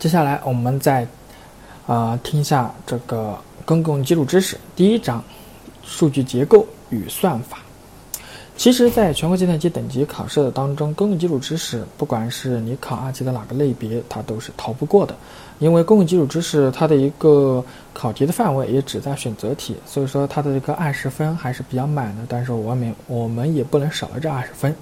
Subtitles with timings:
[0.00, 1.06] 接下来我们再
[1.86, 5.22] 啊听一下这个公共基础知识第一章：
[5.84, 7.58] 数据结构与算法。
[8.56, 15.14] 其实，在全国计算机等级考试的当中，公共基础知识，不管是你考二级的哪个类别，它都是逃不过的。
[15.58, 17.62] 因为公共基础知识它的一个
[17.92, 22.22] 考题的范围也只在选择题，所以说它的这个二十分还是比较满的。
[22.26, 24.74] 但是我们我们也不能少了这二十分。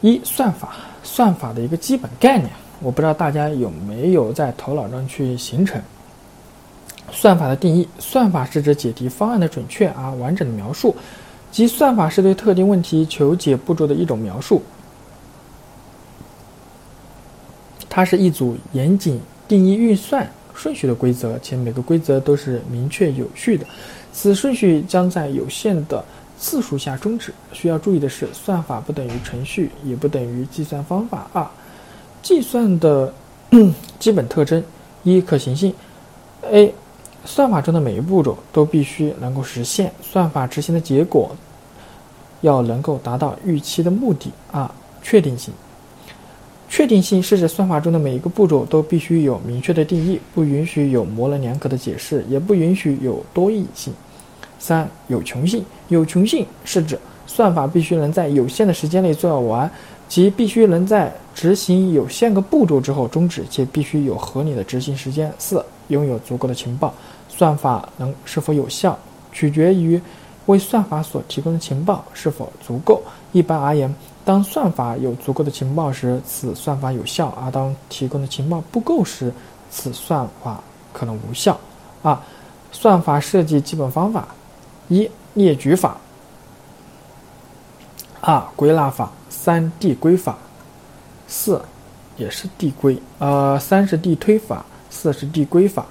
[0.00, 2.50] 一算法，算法的一个基本概念，
[2.80, 5.80] 我不知道大家有没有在头脑中去形成。
[7.12, 10.94] 算法的定义，算法是指解题方案的准确而完整的描述。
[11.50, 14.62] 即算法是对特定问题求解步骤的一种描述，
[17.88, 23.66] 它是一组严谨定义运算顺序的规则，且每个规则都是明确有序的。
[24.12, 26.04] 此顺序将在有限的
[26.38, 27.34] 次数下终止。
[27.52, 31.28] 需要注意的是，算法不等于程序，也不等于计算方法。
[31.32, 31.44] 二、
[32.22, 33.12] 计算的
[33.98, 34.62] 基本特征：
[35.02, 35.72] 一、可行性。
[36.50, 36.72] A
[37.24, 41.36] 算法中的每一步骤都必须能够实现，算法执行的结果
[42.40, 44.30] 要能够达到预期的目的。
[44.50, 44.68] 二、
[45.02, 45.52] 确定性，
[46.68, 53.92] 确定性是指算法中的每一个步骤都必须有明确的定义，不允许有模棱两可的解释，也不允许有多义性。
[54.58, 56.98] 三、有穷性，有穷性是指
[57.32, 59.70] 算法必须能在有限的时间内做完，
[60.08, 65.32] 即必须能在执行有限个步骤之后终止，且必须有合理的执行时间。
[65.38, 66.92] 四、拥有足够的情报。
[67.28, 68.98] 算法能是否有效，
[69.32, 69.98] 取决于
[70.46, 73.00] 为算法所提供的情报是否足够。
[73.30, 73.94] 一般而言，
[74.24, 79.32] 当算法有足够的情报时，此算法有效；而当提供的情报不够时，
[79.70, 80.60] 此算法
[80.92, 81.56] 可能无效。
[82.02, 82.18] 二、
[82.72, 84.26] 算法设计基本方法：
[84.88, 85.96] 一、列举法；
[88.20, 90.34] 二、归纳法；三、递归法；
[91.26, 91.62] 四
[92.16, 95.86] 也是递归，呃，三是递推法，四是递归法。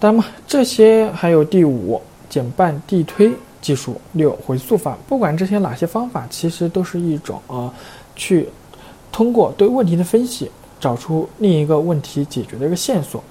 [0.00, 7.72] 那么这些还有第五减半递推技术，六回溯法，不管这些哪些方法，其实都是一种啊，
[8.16, 8.48] 去
[9.12, 10.50] 通过对问题的分析，
[10.80, 13.22] 找出另一个问题解决的一个线索。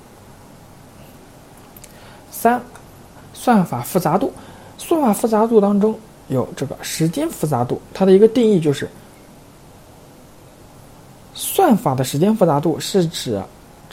[2.31, 2.61] 三，
[3.33, 4.31] 算法复杂度，
[4.77, 5.99] 算法复杂度当中
[6.31, 8.89] 有这个时间复杂度，它的一个定义就是，
[11.35, 13.39] 算法的时间复杂度是指。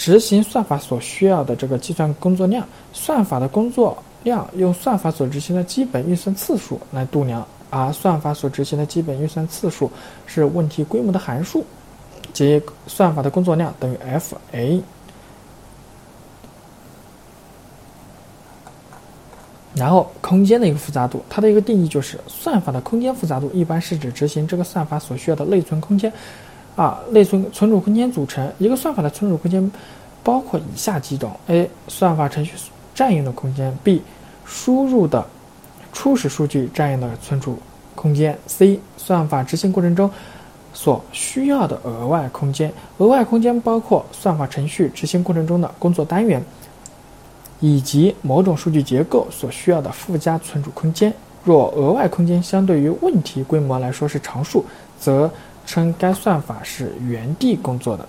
[0.00, 9.90] 执行算法所需要的这个计算工作量，算法的工作量用算法所执行的基本运算次数来度量，而算法所执行的基本运算次数
[10.24, 11.64] 是问题规模的函数，
[12.32, 14.80] 即算法的工作量等于 f(a)。
[19.78, 26.12] 然后空间的一个复杂度，它的一个定义就是，算法的空间复杂度一般是指执行这个算法所需要的内存空间。
[26.76, 29.70] 二、内存存储空间组成一个算法的存储空间
[30.22, 31.68] 包括以下几种：A.
[31.88, 32.52] 算法程序
[32.94, 34.00] 占用的空间；B.
[34.44, 35.26] 输入的
[35.92, 37.58] 初始数据占用的存储
[37.94, 38.78] 空间；C.
[38.96, 40.10] 算法执行过程中
[40.72, 42.72] 所需要的额外空间。
[42.98, 46.40] 额外空间包括算法程序执行过程中的工作单元，
[47.60, 51.12] 以及某种数据结构所需要的附加存储空间。
[51.44, 54.64] 若额外空间相对于问题规模来说是常数，
[54.98, 55.30] 则
[55.64, 58.06] 称该算法是原地工作的。